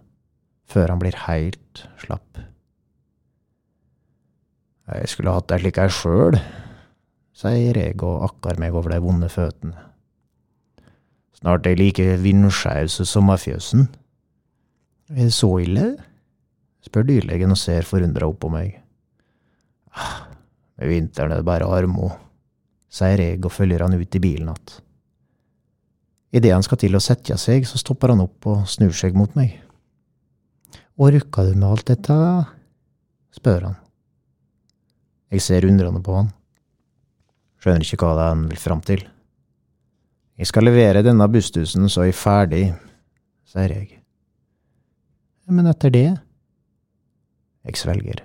før 0.68 0.92
han 0.92 1.00
blir 1.00 1.16
heilt 1.24 1.86
slapp. 2.04 2.42
Jeg 4.92 5.08
skulle 5.12 5.32
hatt 5.38 5.56
ei 5.56 5.62
slik 5.64 5.80
ei 5.84 5.88
sjøl, 5.92 6.36
sier 7.32 7.80
jeg 7.80 7.96
og 8.04 8.28
akkar 8.28 8.60
meg 8.60 8.76
over 8.76 8.92
de 8.92 9.00
vonde 9.04 9.32
føttene. 9.32 9.88
Snart 11.40 11.64
er 11.64 11.78
jeg 11.78 11.80
like 11.80 12.20
vindskeiv 12.26 12.92
som 12.92 13.08
sommerfjøsen. 13.08 13.88
Er 15.16 15.24
det 15.30 15.34
så 15.36 15.54
ille? 15.64 15.88
Spør 16.88 17.06
dyrlegen 17.08 17.54
og 17.54 17.60
ser 17.60 17.88
forundra 17.88 18.28
opp 18.30 18.42
på 18.44 18.52
meg. 18.54 18.74
Ah, 19.94 20.26
med 20.78 20.92
vinteren 20.92 21.34
er 21.34 21.42
det 21.42 21.48
bare 21.48 21.70
armo, 21.70 22.12
sier 22.90 23.22
jeg 23.22 23.40
og 23.44 23.54
følger 23.54 23.86
han 23.86 23.98
ut 23.98 24.16
i 24.16 24.24
bilen 24.24 24.50
att. 24.50 24.82
Idet 26.32 26.54
han 26.54 26.66
skal 26.66 26.80
til 26.82 26.96
å 26.98 27.02
sette 27.04 27.38
seg, 27.40 27.66
så 27.68 27.80
stopper 27.80 28.12
han 28.12 28.22
opp 28.22 28.48
og 28.52 28.68
snur 28.68 28.94
seg 28.96 29.16
mot 29.18 29.32
meg. 29.38 29.56
Orka 30.98 31.46
du 31.46 31.54
med 31.56 31.70
alt 31.70 31.88
dette? 31.88 32.16
spør 33.38 33.70
han. 33.70 33.78
Jeg 35.32 35.44
ser 35.46 35.68
undrende 35.68 36.02
på 36.04 36.16
han. 36.18 36.32
Skjønner 37.62 37.86
ikke 37.86 38.00
hva 38.02 38.16
det 38.18 38.26
er 38.26 38.34
han 38.34 38.44
vil 38.50 38.62
fram 38.62 38.82
til. 38.86 39.04
Jeg 40.38 40.50
skal 40.50 40.68
levere 40.68 41.06
denne 41.06 41.26
busstusen 41.32 41.88
så 41.90 42.06
jeg 42.06 42.14
er 42.14 42.20
ferdig, 42.20 42.64
sier 43.50 43.74
jeg. 43.74 43.98
Men 45.48 45.70
etter 45.72 45.94
det? 45.94 46.10
Jeg 47.68 47.80
svelger. 47.80 48.24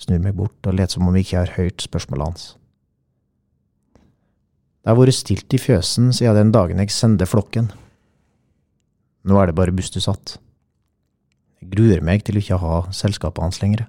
Snur 0.00 0.20
meg 0.24 0.34
bort 0.38 0.66
og 0.66 0.74
let 0.74 0.94
som 0.94 1.06
om 1.06 1.14
jeg 1.14 1.28
ikke 1.28 1.42
har 1.42 1.56
hørt 1.58 1.84
spørsmålet 1.84 2.30
hans. 2.30 2.46
Det 4.84 4.92
har 4.92 4.98
vært 4.98 5.16
stilt 5.16 5.54
i 5.56 5.60
fjøsen 5.60 6.10
siden 6.12 6.40
den 6.40 6.52
dagen 6.52 6.80
jeg 6.82 6.92
sendte 6.92 7.28
flokken. 7.28 7.70
Nå 9.24 9.38
er 9.40 9.48
det 9.48 9.56
bare 9.56 9.72
Bustus 9.72 10.08
att. 10.08 10.38
Jeg 11.60 11.70
gruer 11.70 12.00
meg 12.04 12.24
til 12.24 12.36
ikke 12.36 12.56
å 12.56 12.64
ha 12.64 12.92
selskapet 12.92 13.40
hans 13.40 13.62
lenger 13.62 13.86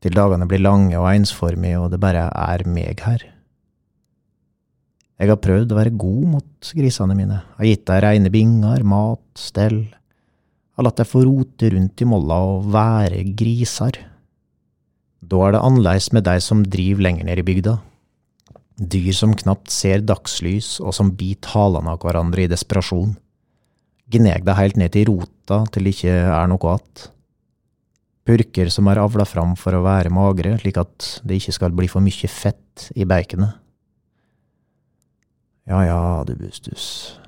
til 0.00 0.16
dagene 0.16 0.48
blir 0.48 0.62
lange 0.64 0.96
og 0.96 1.10
ensformige 1.12 1.80
og 1.80 1.90
det 1.92 2.00
bare 2.00 2.28
er 2.32 2.64
meg 2.68 3.02
her. 3.04 3.26
Jeg 5.20 5.28
har 5.28 5.40
prøvd 5.44 5.72
å 5.74 5.76
være 5.76 5.98
god 6.00 6.28
mot 6.34 6.70
grisene 6.76 7.16
mine, 7.16 7.42
har 7.58 7.68
gitt 7.68 7.84
dem 7.90 8.00
reine 8.00 8.30
binger, 8.32 8.84
mat, 8.88 9.20
stell, 9.36 9.82
har 10.80 10.88
latt 10.88 11.02
deg 11.02 11.08
få 11.10 11.22
rote 11.26 11.70
rundt 11.74 12.00
i 12.00 12.08
molla 12.08 12.40
og 12.54 12.70
være 12.72 13.22
grisar. 13.36 13.98
Da 15.20 15.44
er 15.44 15.54
det 15.54 15.62
annerledes 15.62 16.10
med 16.16 16.24
de 16.26 16.36
som 16.40 16.64
driver 16.64 17.04
lenger 17.06 17.28
ned 17.28 17.42
i 17.42 17.46
bygda. 17.46 17.76
Dyr 18.80 19.12
som 19.12 19.36
knapt 19.36 19.68
ser 19.74 20.00
dagslys 20.08 20.78
og 20.80 20.96
som 20.96 21.12
biter 21.16 21.52
halene 21.52 21.92
av 21.92 22.00
hverandre 22.00 22.46
i 22.46 22.50
desperasjon. 22.50 23.12
Gneg 24.10 24.46
deg 24.46 24.56
helt 24.56 24.78
ned 24.80 24.94
til 24.96 25.10
rota 25.12 25.62
til 25.70 25.86
det 25.86 25.92
ikke 25.98 26.14
er 26.32 26.48
noe 26.50 26.74
att. 26.74 27.10
Purker 28.24 28.68
som 28.68 28.88
er 28.88 29.00
avla 29.02 29.24
fram 29.24 29.56
for 29.56 29.74
å 29.74 29.82
være 29.84 30.12
magre, 30.12 30.56
slik 30.60 30.78
at 30.78 31.20
det 31.24 31.40
ikke 31.40 31.56
skal 31.56 31.72
bli 31.76 31.88
for 31.88 32.04
mye 32.04 32.28
fett 32.28 32.90
i 32.94 33.04
baconet. 33.04 33.56
Ja 35.68 35.84
ja, 35.86 36.24
du 36.26 36.34
Bustus, 36.34 37.18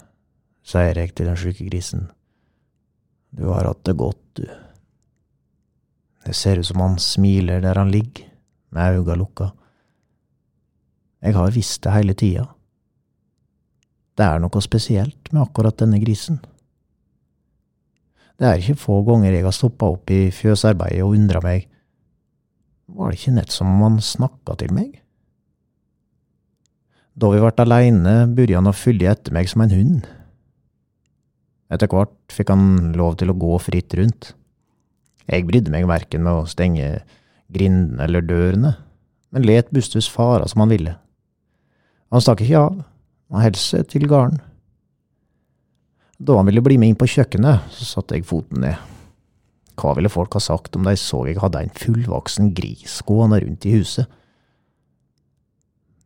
sier 0.67 0.99
jeg 0.99 1.15
til 1.15 1.29
den 1.29 1.39
sjuke 1.39 1.69
grisen. 1.69 2.09
Du 3.33 3.49
har 3.49 3.67
hatt 3.67 3.83
det 3.89 3.97
godt, 3.99 4.23
du. 4.37 4.47
Det 6.23 6.35
ser 6.37 6.61
ut 6.61 6.69
som 6.69 6.83
han 6.85 6.99
smiler 7.03 7.63
der 7.65 7.81
han 7.81 7.91
ligger, 7.91 8.29
med 8.73 8.99
øynene 8.99 9.19
lukka. 9.19 9.51
Jeg 11.23 11.35
har 11.35 11.55
visst 11.55 11.83
det 11.85 11.93
hele 11.93 12.15
tida. 12.15 12.47
Det 14.17 14.25
er 14.27 14.41
noe 14.43 14.63
spesielt 14.65 15.33
med 15.33 15.43
akkurat 15.43 15.79
denne 15.81 16.01
grisen. 16.03 16.41
Det 18.39 18.49
er 18.49 18.61
ikke 18.61 18.81
få 18.81 19.03
ganger 19.07 19.33
jeg 19.33 19.45
har 19.47 19.55
stoppa 19.55 19.89
opp 19.95 20.11
i 20.11 20.27
fjøsarbeidet 20.35 21.05
og 21.05 21.17
undra 21.17 21.41
meg, 21.45 21.69
var 22.93 23.13
det 23.13 23.21
ikke 23.21 23.37
nett 23.39 23.53
som 23.53 23.71
om 23.71 23.85
han 23.87 24.03
snakka 24.05 24.57
til 24.61 24.73
meg? 24.77 24.99
Da 27.17 27.29
vi 27.33 27.41
ble 27.41 27.65
aleine, 27.65 28.15
begynte 28.29 28.59
han 28.59 28.69
å 28.69 28.77
følge 28.77 29.13
etter 29.13 29.35
meg 29.37 29.49
som 29.49 29.65
en 29.65 29.73
hund. 29.73 30.09
Etter 31.73 31.89
hvert 31.89 32.13
fikk 32.33 32.53
han 32.53 32.93
lov 32.99 33.17
til 33.21 33.33
å 33.33 33.39
gå 33.39 33.57
fritt 33.63 33.95
rundt. 33.97 34.33
Jeg 35.31 35.47
brydde 35.49 35.73
meg 35.73 35.89
verken 35.89 36.27
med 36.27 36.43
å 36.43 36.49
stenge 36.51 37.01
grindene 37.53 38.05
eller 38.05 38.25
dørene, 38.25 38.75
men 39.33 39.47
let 39.49 39.71
Bustus 39.73 40.09
fara 40.11 40.49
som 40.51 40.65
han 40.65 40.73
ville. 40.73 40.97
Han 42.13 42.21
stakk 42.21 42.43
ikke 42.45 42.61
av, 42.61 42.81
han 43.33 43.45
heldt 43.47 43.93
til 43.93 44.09
gården. 44.11 44.41
Da 46.23 46.37
han 46.39 46.47
ville 46.47 46.63
bli 46.63 46.77
med 46.79 46.93
inn 46.93 46.99
på 46.99 47.09
kjøkkenet, 47.09 47.71
så 47.73 47.89
satte 47.89 48.19
jeg 48.19 48.29
foten 48.29 48.63
ned. 48.63 48.77
Hva 49.81 49.95
ville 49.97 50.13
folk 50.13 50.37
ha 50.37 50.43
sagt 50.45 50.77
om 50.77 50.85
de 50.87 50.93
så 51.01 51.25
jeg 51.27 51.41
hadde 51.43 51.63
en 51.65 51.73
fullvoksen 51.75 52.53
gris 52.55 53.01
gående 53.09 53.41
rundt 53.43 53.67
i 53.67 53.73
huset? 53.79 54.11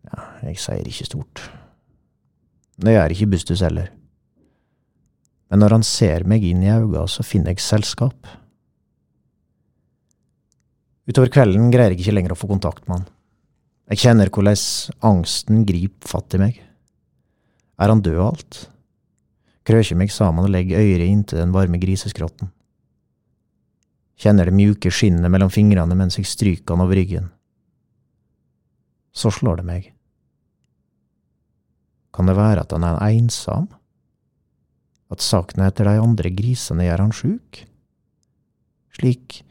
Ja, 0.07 0.23
jeg 0.47 0.61
sier 0.63 0.87
ikke 0.87 1.09
stort. 1.09 1.43
Det 2.79 2.95
er 2.95 3.13
ikke 3.13 3.33
Bustus 3.35 3.65
heller. 3.67 3.91
Men 5.51 5.63
når 5.63 5.77
han 5.77 5.87
ser 5.87 6.27
meg 6.27 6.45
inn 6.45 6.65
i 6.65 6.73
øynene, 6.73 7.07
så 7.11 7.25
finner 7.27 7.55
jeg 7.55 7.63
selskap. 7.63 8.31
Utover 11.07 11.31
kvelden 11.31 11.71
greier 11.71 11.95
jeg 11.95 12.03
ikke 12.03 12.17
lenger 12.17 12.35
å 12.35 12.39
få 12.39 12.49
kontakt 12.51 12.87
med 12.89 12.99
han. 12.99 13.11
Jeg 13.93 14.03
kjenner 14.03 14.31
hvordan 14.35 14.59
angsten 15.07 15.63
griper 15.69 16.11
fatt 16.11 16.35
i 16.35 16.41
meg. 16.43 16.59
Er 17.79 17.93
han 17.93 18.03
død 18.03 18.19
og 18.19 18.27
alt? 18.33 18.59
Krøker 19.67 19.99
meg 19.99 20.11
sammen 20.15 20.47
og 20.47 20.51
legger 20.55 20.83
øret 20.83 21.07
inntil 21.07 21.43
den 21.43 21.55
varme 21.55 21.79
griseskrotten. 21.83 22.51
Kjenner 24.19 24.49
det 24.49 24.57
mjuke 24.57 24.91
skinnet 24.91 25.31
mellom 25.31 25.53
fingrene 25.53 25.95
mens 25.99 26.19
jeg 26.19 26.27
stryker 26.27 26.75
han 26.75 26.83
over 26.87 26.99
ryggen. 26.99 27.31
Så 29.15 29.31
slår 29.31 29.61
det 29.61 29.67
meg. 29.69 29.91
Kan 32.17 32.27
det 32.27 32.37
være 32.39 32.65
at 32.65 32.73
han 32.75 32.87
er 32.89 32.99
ensom? 33.13 33.69
At 35.13 35.23
sakene 35.23 35.69
etter 35.71 35.87
de 35.87 36.01
andre 36.03 36.33
grisene 36.35 36.87
gjør 36.87 37.05
han 37.05 37.15
sjuk? 37.15 37.63
Slik 38.97 39.43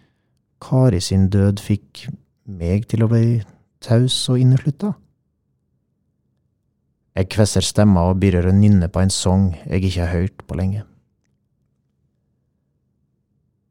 Kari 0.64 1.00
sin 1.04 1.30
død 1.32 1.62
fikk 1.64 2.08
meg 2.50 2.88
til 2.92 3.06
å 3.06 3.10
bli 3.12 3.40
taus 3.84 4.18
og 4.32 4.42
inneslutta? 4.42 4.94
Jeg 7.16 7.30
kvesser 7.32 7.64
stemma 7.64 8.10
og 8.10 8.18
begynner 8.20 8.50
å 8.50 8.56
nynne 8.56 8.90
på 8.92 9.00
en 9.00 9.14
sang 9.14 9.54
jeg 9.64 9.86
ikke 9.88 10.04
har 10.04 10.12
hørt 10.18 10.42
på 10.48 10.58
lenge. 10.60 10.82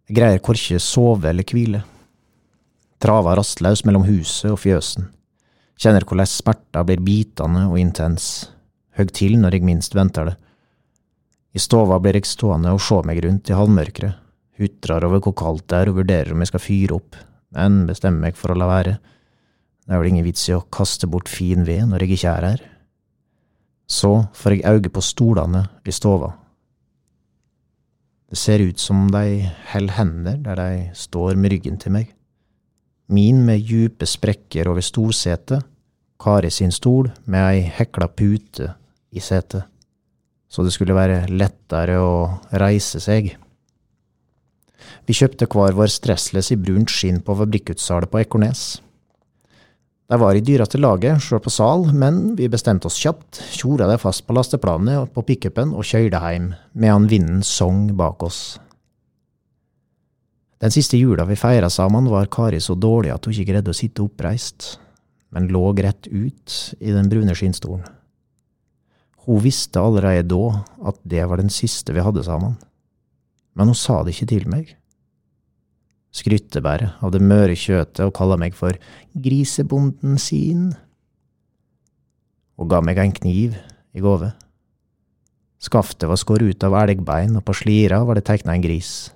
Jeg 0.09 0.17
greier 0.17 0.41
korkje 0.45 0.81
sove 0.81 1.29
eller 1.29 1.45
hvile. 1.49 1.83
Traver 3.01 3.37
rastløs 3.37 3.83
mellom 3.85 4.07
huset 4.09 4.51
og 4.53 4.63
fjøsen. 4.63 5.11
Kjenner 5.81 6.07
hvordan 6.07 6.29
smerta 6.31 6.85
blir 6.87 7.03
bitende 7.05 7.67
og 7.69 7.77
intens. 7.81 8.49
Høgg 8.97 9.13
til 9.17 9.37
når 9.41 9.59
jeg 9.59 9.67
minst 9.69 9.97
venter 9.97 10.31
det. 10.31 10.37
I 11.55 11.63
stova 11.63 12.01
blir 12.03 12.17
jeg 12.19 12.27
stående 12.27 12.73
og 12.75 12.83
se 12.83 12.97
meg 13.07 13.21
rundt 13.23 13.51
i 13.51 13.55
halvmørket, 13.55 14.17
hutrer 14.59 15.07
over 15.07 15.21
hvor 15.23 15.35
kaldt 15.39 15.69
det 15.71 15.81
er 15.81 15.91
og 15.91 16.01
vurderer 16.01 16.35
om 16.35 16.43
jeg 16.43 16.51
skal 16.51 16.63
fyre 16.63 16.97
opp, 16.97 17.19
men 17.55 17.85
bestemmer 17.87 18.27
meg 18.27 18.39
for 18.39 18.51
å 18.51 18.59
la 18.59 18.67
være. 18.71 18.95
Det 19.85 19.95
er 19.95 20.01
vel 20.01 20.11
ingen 20.11 20.27
vits 20.27 20.49
i 20.49 20.57
å 20.57 20.65
kaste 20.75 21.07
bort 21.11 21.31
fin 21.31 21.63
ved 21.67 21.85
når 21.91 22.03
jeg 22.03 22.17
ikke 22.17 22.33
er 22.33 22.47
her. 22.49 22.65
Så 23.87 24.11
får 24.35 24.57
jeg 24.57 24.67
øye 24.67 24.91
på 24.91 25.03
stolene 25.05 25.67
i 25.87 25.95
stova. 25.95 26.33
Det 28.31 28.41
ser 28.41 28.65
ut 28.65 28.81
som 28.83 29.05
de 29.15 29.45
holder 29.71 29.95
hender 29.95 30.41
der 30.43 30.59
de 30.59 30.97
står 30.99 31.39
med 31.39 31.55
ryggen 31.55 31.79
til 31.79 31.95
meg. 31.95 32.09
Min 33.07 33.45
med 33.47 33.63
djupe 33.63 34.09
sprekker 34.09 34.73
over 34.73 34.83
stolsetet, 34.83 35.63
Kari 36.19 36.49
sin 36.51 36.73
stol 36.73 37.11
med 37.29 37.43
ei 37.43 37.63
hekla 37.77 38.09
pute 38.09 38.71
i 39.13 39.21
setet 39.21 39.69
så 40.55 40.63
det 40.63 40.71
skulle 40.71 40.95
være 40.95 41.25
lettere 41.35 41.99
å 41.99 42.15
reise 42.63 43.01
seg. 43.03 43.33
Vi 45.05 45.17
kjøpte 45.17 45.49
hver 45.51 45.75
vår 45.75 45.91
stressless 45.91 46.53
i 46.55 46.61
brunt 46.61 46.93
skinn 46.93 47.19
på 47.25 47.35
fabrikkutsalget 47.41 48.13
på 48.13 48.21
Ekornes. 48.23 48.63
De 50.13 50.19
var 50.21 50.37
i 50.37 50.43
dyreste 50.45 50.79
laget, 50.79 51.19
sjøl 51.25 51.41
på 51.43 51.51
sal, 51.51 51.89
men 51.97 52.37
vi 52.39 52.47
bestemte 52.53 52.87
oss 52.87 53.01
kjapt, 53.01 53.41
tjora 53.57 53.89
det 53.91 53.99
fast 54.03 54.23
på 54.29 54.37
lasteplanet 54.37 55.11
på 55.17 55.25
pickupen 55.27 55.73
og 55.75 55.89
kjørte 55.89 56.21
hjem, 56.23 56.53
medan 56.77 57.09
vinden 57.11 57.43
sang 57.43 57.89
bak 57.99 58.23
oss. 58.23 58.43
Den 60.63 60.73
siste 60.73 61.01
jula 61.01 61.27
vi 61.27 61.41
feira 61.41 61.73
sammen, 61.73 62.07
var 62.13 62.31
Kari 62.33 62.61
så 62.63 62.77
dårlig 62.79 63.11
at 63.17 63.27
hun 63.27 63.35
ikke 63.35 63.51
greide 63.51 63.73
å 63.73 63.77
sitte 63.77 64.05
oppreist, 64.05 64.77
men 65.35 65.51
lå 65.51 65.67
rett 65.75 66.07
ut 66.13 66.61
i 66.79 66.95
den 66.95 67.11
brune 67.11 67.35
skinnstolen. 67.35 67.83
Hun 69.25 69.41
visste 69.41 69.81
allerede 69.81 70.29
da 70.29 70.63
at 70.91 71.01
det 71.09 71.25
var 71.29 71.41
den 71.41 71.53
siste 71.53 71.95
vi 71.97 72.05
hadde 72.05 72.25
sammen, 72.27 72.59
men 73.57 73.71
hun 73.71 73.79
sa 73.79 74.03
det 74.03 74.15
ikke 74.15 74.31
til 74.35 74.49
meg. 74.51 74.75
Skrytte 76.15 76.63
bare 76.63 76.93
av 77.03 77.11
det 77.15 77.23
møre 77.25 77.57
kjøtet 77.59 78.05
og 78.05 78.15
kalla 78.15 78.37
meg 78.39 78.55
for 78.55 78.77
grisebonden 79.19 80.19
sin. 80.21 80.69
Hun 82.55 82.71
ga 82.71 82.83
meg 82.85 83.01
en 83.03 83.15
kniv 83.17 83.57
i 83.95 84.03
gave. 84.05 84.31
Skaftet 85.65 86.07
var 86.11 86.21
skåret 86.21 86.55
ut 86.55 86.67
av 86.67 86.77
elgbein, 86.83 87.39
og 87.39 87.47
på 87.47 87.57
slira 87.57 88.03
var 88.05 88.19
det 88.19 88.27
tegna 88.29 88.55
en 88.55 88.63
gris. 88.63 89.09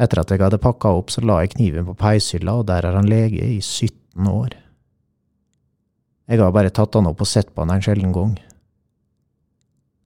Etter 0.00 0.22
at 0.22 0.32
jeg 0.32 0.42
hadde 0.42 0.60
pakka 0.60 0.90
opp, 0.96 1.12
så 1.12 1.22
la 1.24 1.42
jeg 1.42 1.54
kniven 1.54 1.86
på 1.88 1.96
peishylla, 2.00 2.58
og 2.60 2.66
der 2.68 2.88
er 2.88 2.96
han 2.96 3.08
lege 3.08 3.44
i 3.44 3.60
17 3.60 4.26
år. 4.32 4.56
Jeg 6.26 6.42
har 6.42 6.52
bare 6.56 6.72
tatt 6.74 6.96
han 6.98 7.06
opp 7.06 7.22
og 7.22 7.30
sett 7.30 7.52
på 7.54 7.62
han 7.62 7.76
en 7.76 7.84
sjelden 7.84 8.14
gang. 8.16 8.34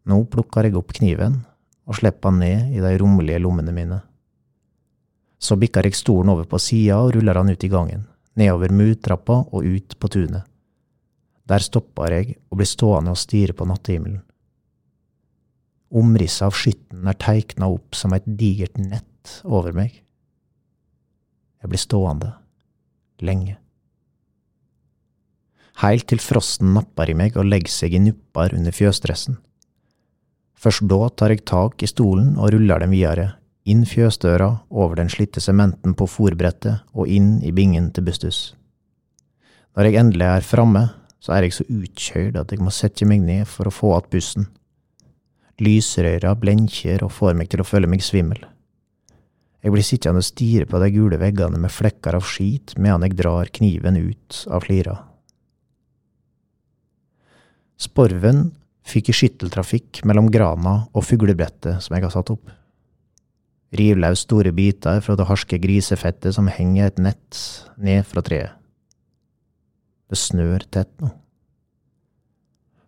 Nå 0.08 0.22
plukker 0.32 0.66
jeg 0.66 0.78
opp 0.78 0.94
kniven 0.96 1.42
og 1.90 1.98
slipper 1.98 2.32
den 2.32 2.40
ned 2.44 2.76
i 2.76 2.80
de 2.82 2.94
rommelige 3.00 3.42
lommene 3.42 3.74
mine. 3.74 3.98
Så 5.40 5.56
bikker 5.60 5.88
jeg 5.88 5.98
stolen 5.98 6.32
over 6.32 6.46
på 6.48 6.60
sida 6.60 7.00
og 7.00 7.14
ruller 7.16 7.36
den 7.40 7.52
ut 7.54 7.64
i 7.64 7.72
gangen, 7.72 8.06
nedover 8.36 8.72
murtrappa 8.72 9.42
og 9.50 9.64
ut 9.64 9.96
på 9.98 10.10
tunet. 10.12 10.44
Der 11.48 11.64
stopper 11.64 12.14
jeg 12.14 12.36
og 12.50 12.60
blir 12.60 12.68
stående 12.68 13.14
og 13.14 13.18
stirre 13.18 13.56
på 13.56 13.66
nattehimmelen. 13.66 14.20
Omrisset 15.90 16.46
av 16.46 16.54
skytten 16.54 17.08
er 17.10 17.18
teikna 17.18 17.66
opp 17.72 17.96
som 17.98 18.14
et 18.14 18.26
digert 18.38 18.78
nett 18.78 19.40
over 19.42 19.74
meg. 19.74 19.96
Jeg 21.60 21.72
blir 21.72 21.82
stående 21.82 22.30
lenge. 23.26 23.56
Heilt 25.80 26.06
til 26.12 26.20
frosten 26.22 26.74
napper 26.76 27.10
i 27.10 27.16
meg 27.16 27.36
og 27.40 27.48
legger 27.48 27.72
seg 27.72 27.96
i 27.96 28.02
nupper 28.04 28.54
under 28.54 28.74
fjøsdressen. 28.74 29.40
Først 30.60 30.84
da 30.90 31.08
tar 31.16 31.32
jeg 31.32 31.46
tak 31.48 31.80
i 31.80 31.88
stolen 31.88 32.34
og 32.36 32.52
ruller 32.52 32.82
den 32.82 32.92
videre, 32.92 33.30
inn 33.64 33.86
fjøsdøra, 33.88 34.50
over 34.68 34.98
den 35.00 35.08
slitte 35.12 35.40
sementen 35.40 35.94
på 35.96 36.08
fòrbrettet 36.08 36.84
og 36.92 37.08
inn 37.08 37.38
i 37.40 37.52
bingen 37.56 37.88
til 37.96 38.04
Bustus. 38.04 38.40
Når 39.76 39.88
jeg 39.88 40.00
endelig 40.02 40.26
er 40.26 40.44
framme, 40.44 40.84
så 41.20 41.32
er 41.36 41.46
jeg 41.46 41.56
så 41.56 41.64
utkjørt 41.68 42.36
at 42.40 42.52
jeg 42.52 42.60
må 42.64 42.72
sette 42.74 43.08
meg 43.08 43.22
ned 43.24 43.48
for 43.48 43.68
å 43.68 43.74
få 43.74 43.96
att 43.96 44.10
bussen. 44.10 44.48
Lysrøyra 45.60 46.34
blenkjer 46.34 47.04
og 47.04 47.12
får 47.12 47.36
meg 47.36 47.50
til 47.52 47.60
å 47.60 47.68
føle 47.68 47.88
meg 47.88 48.04
svimmel. 48.04 48.40
Jeg 49.60 49.72
blir 49.72 49.84
sittende 49.84 50.22
og 50.22 50.24
stirre 50.24 50.64
på 50.68 50.80
de 50.80 50.88
gule 50.92 51.18
veggene 51.20 51.60
med 51.60 51.72
flekker 51.72 52.16
av 52.16 52.24
skit 52.24 52.72
medan 52.78 53.04
jeg 53.04 53.18
drar 53.18 53.48
kniven 53.52 53.96
ut 53.96 54.44
av 54.48 54.64
flira. 54.64 54.96
Sporven 57.80 58.50
fikk 58.90 59.11
i 59.12 59.16
skytteltrafikk 59.16 60.03
mellom 60.09 60.31
grana 60.33 60.81
og 60.90 61.07
fuglebrettet 61.07 61.85
som 61.85 61.96
jeg 61.96 62.05
har 62.07 62.12
satt 62.14 62.33
opp. 62.35 62.50
Riv 63.79 64.00
løs 64.03 64.24
store 64.26 64.50
biter 64.55 64.98
fra 65.05 65.14
det 65.18 65.29
harske 65.29 65.61
grisefettet 65.62 66.35
som 66.35 66.50
henger 66.50 66.90
et 66.90 66.98
nett 66.98 67.40
ned 67.79 68.03
fra 68.09 68.22
treet. 68.26 68.57
Det 70.11 70.18
snør 70.18 70.66
tett 70.74 70.90
nå. 70.98 71.12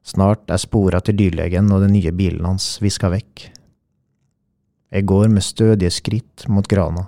Snart 0.02 0.50
er 0.50 0.58
spora 0.58 0.98
til 1.06 1.14
dyrlegen 1.20 1.70
og 1.70 1.84
den 1.84 1.94
nye 1.94 2.10
bilen 2.10 2.48
hans 2.48 2.74
viska 2.82 3.12
vekk. 3.12 3.44
Jeg 4.92 5.06
går 5.08 5.30
med 5.30 5.46
stødige 5.46 5.94
skritt 5.94 6.48
mot 6.50 6.66
grana, 6.68 7.06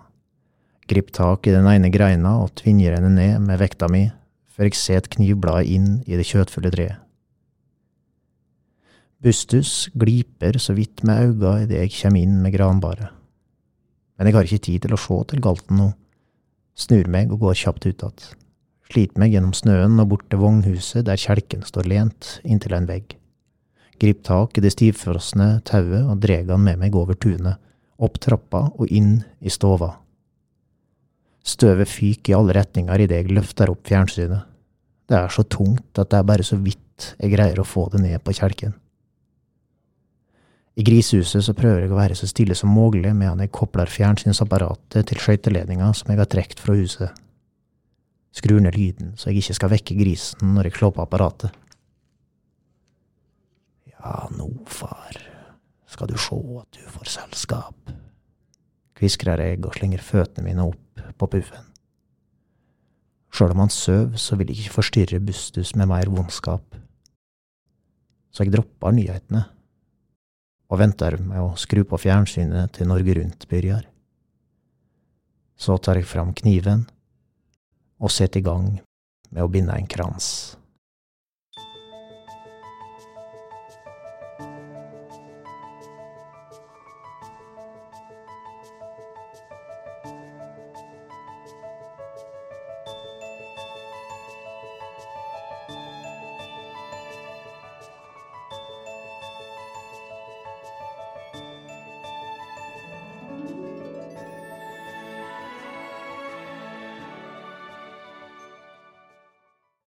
griper 0.89 1.19
tak 1.19 1.49
i 1.51 1.53
den 1.57 1.67
ene 1.69 1.91
greina 1.93 2.39
og 2.45 2.55
tvinger 2.63 2.95
henne 2.97 3.11
ned 3.17 3.43
med 3.45 3.59
vekta 3.61 3.91
mi 3.91 4.07
før 4.55 4.71
jeg 4.71 4.79
ser 4.79 5.03
et 5.03 5.11
knivblad 5.11 5.67
inn 5.67 5.97
i 6.07 6.15
det 6.15 6.29
kjøttfulle 6.31 6.71
treet. 6.71 7.04
Bustus 9.25 9.89
gliper 9.97 10.59
så 10.61 10.75
vidt 10.77 11.01
med 11.09 11.17
auga 11.17 11.55
idet 11.63 11.79
jeg 11.79 11.93
kommer 11.97 12.21
inn 12.21 12.41
med 12.45 12.53
granbaret. 12.53 13.09
Men 14.19 14.29
jeg 14.29 14.37
har 14.37 14.49
ikke 14.49 14.65
tid 14.67 14.85
til 14.85 14.93
å 14.93 15.01
se 15.01 15.17
til 15.31 15.41
galten 15.47 15.81
nå. 15.81 15.87
Snur 16.77 17.09
meg 17.09 17.33
og 17.33 17.41
går 17.47 17.57
kjapt 17.57 17.87
ut 17.87 18.05
att. 18.05 18.35
Sliter 18.93 19.23
meg 19.23 19.33
gjennom 19.33 19.55
snøen 19.57 19.97
og 20.03 20.11
bort 20.13 20.29
til 20.29 20.43
vognhuset 20.43 21.07
der 21.09 21.17
kjelken 21.17 21.65
står 21.65 21.89
lent 21.89 22.35
inntil 22.45 22.77
en 22.77 22.91
vegg. 22.91 23.17
Grip 23.97 24.21
tak 24.29 24.59
i 24.59 24.67
det 24.67 24.75
stivfrosne 24.77 25.49
tauet 25.65 26.05
og 26.05 26.21
dreg 26.21 26.53
han 26.53 26.61
med 26.69 26.85
meg 26.85 26.95
over 26.95 27.17
tunet, 27.17 27.57
opp 27.97 28.21
trappa 28.21 28.67
og 28.77 28.93
inn 28.93 29.23
i 29.41 29.49
stova. 29.49 29.95
Støvet 31.45 31.89
fyker 31.89 32.35
i 32.35 32.37
alle 32.37 32.61
retninger 32.61 33.07
idet 33.07 33.25
jeg 33.25 33.33
løfter 33.33 33.73
opp 33.73 33.89
fjernsynet. 33.89 34.45
Det 35.09 35.17
er 35.17 35.33
så 35.33 35.49
tungt 35.49 35.97
at 35.97 36.13
det 36.13 36.21
er 36.21 36.29
bare 36.29 36.45
så 36.45 36.61
vidt 36.61 37.15
jeg 37.19 37.33
greier 37.33 37.61
å 37.61 37.69
få 37.69 37.89
det 37.93 38.05
ned 38.05 38.21
på 38.21 38.37
kjelken. 38.37 38.77
I 40.75 40.83
grisehuset 40.83 41.45
så 41.47 41.55
prøver 41.55 41.85
jeg 41.85 41.93
å 41.93 41.99
være 41.99 42.17
så 42.19 42.27
stille 42.27 42.55
som 42.59 42.73
mulig 42.75 43.13
medan 43.15 43.45
jeg 43.45 43.53
kobler 43.55 43.91
fjernsynsapparatet 43.91 45.07
til 45.07 45.21
skøyteledninga 45.23 45.93
som 45.95 46.11
jeg 46.11 46.19
har 46.19 46.31
trukket 46.31 46.63
fra 46.63 46.75
huset. 46.75 47.21
Skrur 48.35 48.59
ned 48.65 48.75
lyden 48.75 49.13
så 49.15 49.31
jeg 49.31 49.45
ikke 49.45 49.59
skal 49.61 49.73
vekke 49.77 49.99
grisen 50.01 50.57
når 50.57 50.69
jeg 50.69 50.79
slår 50.81 50.97
på 50.97 51.05
apparatet. 51.05 51.55
Ja, 53.95 54.27
nå, 54.35 54.51
far, 54.67 55.21
skal 55.87 56.11
du 56.11 56.19
sjå 56.19 56.41
at 56.65 56.75
du 56.75 56.83
får 56.91 57.13
selskap, 57.21 57.95
kviskrer 58.99 59.47
jeg 59.47 59.63
og 59.63 59.79
slenger 59.79 60.03
føttene 60.03 60.51
mine 60.51 60.67
opp 60.75 61.07
på 61.15 61.31
puffen. 61.37 61.71
Sjøl 63.35 63.55
om 63.55 63.63
han 63.65 63.73
søv, 63.73 64.19
så 64.19 64.35
vil 64.39 64.51
jeg 64.51 64.65
ikke 64.65 64.77
forstyrre 64.81 65.23
Bustus 65.23 65.73
med 65.79 65.89
mer 65.91 66.11
vondskap. 66.11 66.77
Så 68.35 68.43
jeg 68.43 68.55
dropper 68.55 68.95
nyhetene 68.95 69.47
og 70.75 70.81
venter 70.83 71.15
med 71.23 71.39
å 71.39 71.55
skru 71.61 71.85
på 71.87 72.01
fjernsynet 72.03 72.75
til 72.75 72.91
Norge 72.91 73.15
Rundt 73.21 73.47
begynner. 73.51 73.87
Så 75.55 75.79
tar 75.79 76.01
jeg 76.01 76.11
fram 76.11 76.33
kniven 76.35 76.83
og 78.03 78.11
setter 78.11 78.43
i 78.43 78.45
gang 78.45 78.67
med 79.31 79.45
å 79.45 79.51
binde 79.51 79.77
en 79.79 79.87
krans. 79.87 80.57